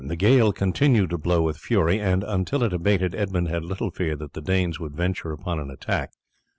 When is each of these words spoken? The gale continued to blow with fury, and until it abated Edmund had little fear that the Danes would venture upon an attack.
The 0.03 0.15
gale 0.15 0.51
continued 0.51 1.11
to 1.11 1.19
blow 1.19 1.43
with 1.43 1.57
fury, 1.57 1.99
and 2.01 2.23
until 2.23 2.63
it 2.63 2.73
abated 2.73 3.13
Edmund 3.13 3.49
had 3.49 3.63
little 3.63 3.91
fear 3.91 4.15
that 4.15 4.33
the 4.33 4.41
Danes 4.41 4.79
would 4.79 4.95
venture 4.95 5.31
upon 5.31 5.59
an 5.59 5.69
attack. 5.69 6.09